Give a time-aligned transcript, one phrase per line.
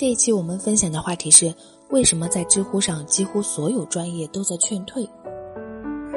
[0.00, 1.54] 这一期我们分享的话题是：
[1.90, 5.06] 为什么在知乎上几乎所有专业都在劝退？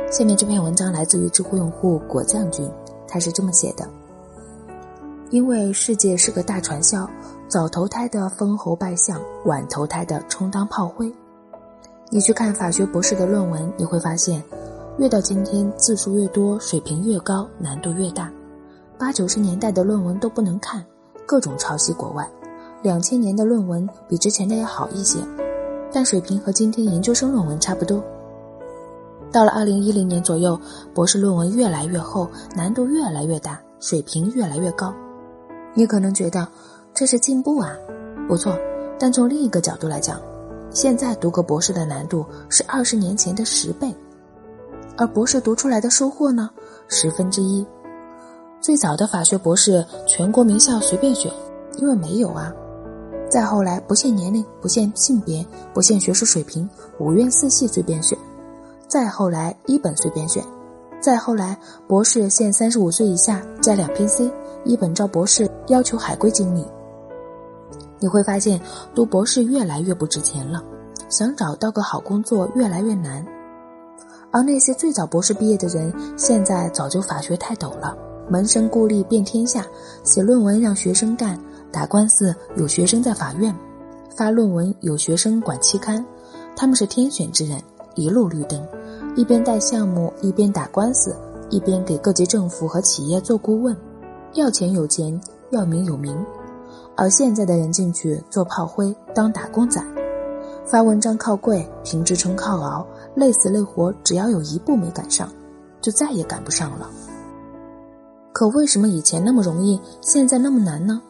[0.10, 2.66] 下面这篇文章来自于知乎用户果酱君，
[3.10, 3.86] 他是这么写的：
[5.32, 7.06] 因为世界是个大传销，
[7.50, 11.14] 早投胎的封侯拜相，晚投胎的充当炮灰。
[12.10, 14.42] 你去看法学博士的论文，你会发现，
[14.98, 18.32] 越到今天字数越多，水平越高，难度越大。
[18.98, 20.82] 八九十年代的论文都不能看，
[21.26, 22.26] 各种抄袭国外。
[22.84, 25.20] 两千年的论文比之前的要好一些，
[25.90, 28.04] 但水平和今天研究生论文差不多。
[29.32, 30.60] 到了二零一零年左右，
[30.94, 34.94] 博士论文越来越厚，难度越来越大，水平越来越高。
[35.74, 36.46] 你可能觉得
[36.94, 37.72] 这是进步啊，
[38.28, 38.54] 不错。
[39.00, 40.20] 但从另一个角度来讲，
[40.70, 43.96] 现在读个博士的难度是二十年前的十倍，
[44.98, 46.50] 而博士读出来的收获呢，
[46.90, 47.66] 十分之一。
[48.60, 51.32] 最早的法学博士，全国名校随便选，
[51.78, 52.54] 因为没有啊。
[53.34, 55.44] 再后来，不限年龄，不限性别，
[55.74, 58.16] 不限学术水平，五院四系随便选；
[58.88, 60.44] 再后来，一本随便选；
[61.02, 64.32] 再后来，博士限三十五岁以下加两篇 C，
[64.64, 66.64] 一本招博士要求海归经历。
[67.98, 68.62] 你会发现，
[68.94, 70.64] 读博士越来越不值钱了，
[71.10, 73.26] 想找到个好工作越来越难。
[74.30, 77.98] 而那些最早博士毕业的人，现在早就法学泰斗了，
[78.30, 79.66] 门生故吏遍天下，
[80.04, 81.36] 写论文让学生干。
[81.74, 83.54] 打官司有学生在法院，
[84.16, 86.06] 发论文有学生管期刊，
[86.56, 87.60] 他们是天选之人，
[87.96, 88.64] 一路绿灯，
[89.16, 91.16] 一边带项目，一边打官司，
[91.50, 93.76] 一边给各级政府和企业做顾问，
[94.34, 96.16] 要钱有钱，要名有名。
[96.96, 99.84] 而现在的人进去做炮灰，当打工仔，
[100.64, 105.28] 发文章靠跪，评职称靠熬，累死累活，只要有一步没赶上，
[105.82, 106.88] 就再也赶不上了。
[108.32, 111.02] 可为什么以前那么容易，现在那么难呢？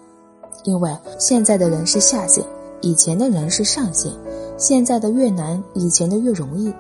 [0.64, 2.44] 因为现在的人是下线，
[2.81, 4.11] 以前的人是上线，
[4.58, 6.73] 现在的越难，以前的越容易。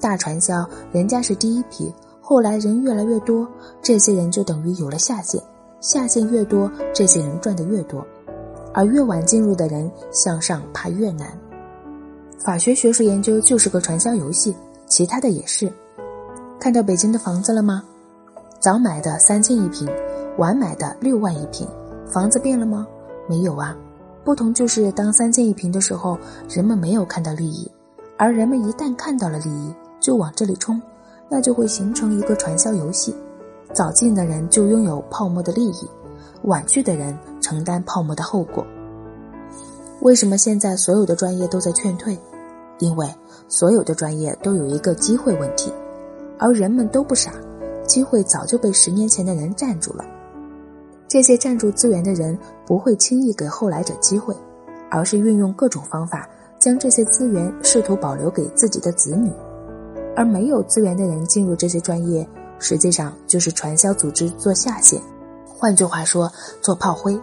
[0.00, 3.48] 大传销人家是第一批，后来人越来越多，
[3.80, 5.40] 这些人就等于有了下线，
[5.80, 8.04] 下线越多，这些人赚的越多，
[8.72, 11.28] 而越晚进入的人向上爬越难。
[12.44, 14.54] 法学学术研究就是个传销游戏，
[14.86, 15.72] 其他的也是。
[16.60, 17.82] 看到北京的房子了吗？
[18.60, 19.88] 早买的三千一平，
[20.36, 21.66] 晚买的六万一平，
[22.10, 22.86] 房子变了吗？
[23.26, 23.76] 没有啊，
[24.24, 26.18] 不同就是当三千一平的时候，
[26.48, 27.70] 人们没有看到利益，
[28.16, 30.80] 而人们一旦看到了利益，就往这里冲，
[31.28, 33.14] 那就会形成一个传销游戏。
[33.72, 35.88] 早进的人就拥有泡沫的利益，
[36.42, 38.64] 晚去的人承担泡沫的后果。
[40.00, 42.18] 为什么现在所有的专业都在劝退？
[42.78, 43.08] 因为
[43.48, 45.72] 所有的专业都有一个机会问题，
[46.38, 47.32] 而人们都不傻，
[47.86, 50.04] 机会早就被十年前的人占住了。
[51.14, 52.36] 这些占住资源的人
[52.66, 54.34] 不会轻易给后来者机会，
[54.90, 59.30] 而是运用各种方法将这些资源试图保留给自己的子女。
[60.16, 65.00] 而没有资源的人进入这些专业，实际上就是传销组织做下线，
[65.46, 66.28] 换句话说，
[66.60, 67.16] 做炮灰。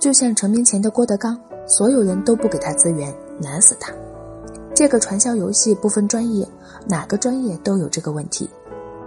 [0.00, 1.38] 就像成名前的郭德纲，
[1.68, 3.92] 所有人都不给他资源，难死他。
[4.74, 6.44] 这个传销游戏不分专业，
[6.88, 8.50] 哪个专业都有这个问题。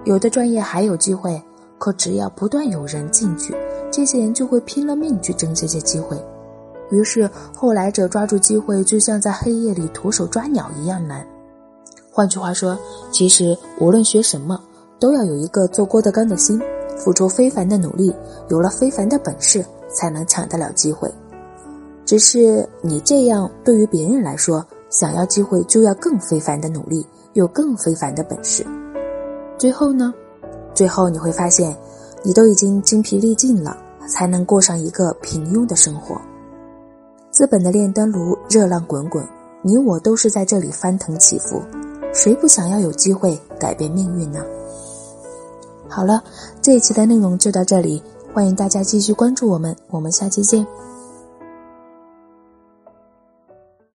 [0.06, 1.44] 有的专业还有机会。
[1.78, 3.56] 可只要不断有人进去，
[3.91, 6.18] 这些人就会拼了命去争这些机会。
[6.91, 11.25] 于是后来者抓住机会，就像在黑夜里徒手抓鸟一样难。
[12.12, 12.78] 换句话说，
[13.12, 14.59] 其实无论学什么，
[15.00, 16.62] 都要有一个做郭德纲的心，
[16.96, 18.16] 付出非凡的努力，
[18.50, 21.12] 有了非凡的本事，才能抢得了机会。
[22.06, 28.66] 只是你这样对于别人来说，想要机会就要更非凡的努力，有更非凡的本事。
[29.57, 30.13] 最后呢？
[30.75, 31.75] 最后你会发现，
[32.22, 33.75] 你都已经精疲力尽了，
[34.08, 36.19] 才能过上一个平庸的生活。
[37.31, 39.25] 资本的炼丹炉热浪滚滚，
[39.62, 41.62] 你我都是在这里翻腾起伏，
[42.13, 44.41] 谁不想要有机会改变命运呢？
[45.88, 46.22] 好了，
[46.62, 48.03] 这一期的内容就到这里，
[48.34, 50.68] 欢迎大家继续关注我们，我们下期见。